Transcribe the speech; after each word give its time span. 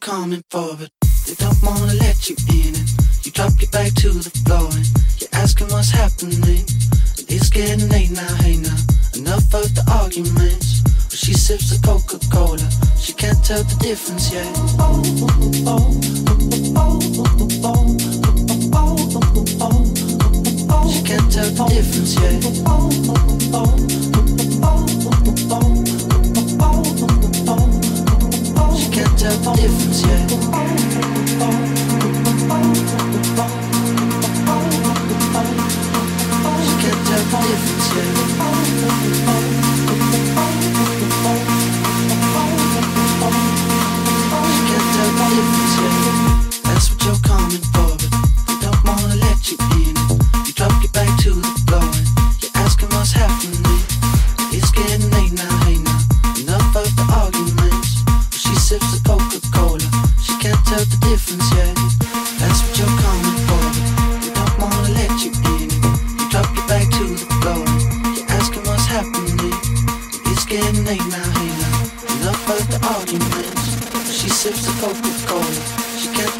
That's 0.00 0.08
what 0.10 0.53